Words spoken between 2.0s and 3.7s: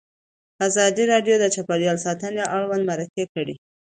ساتنه اړوند مرکې کړي.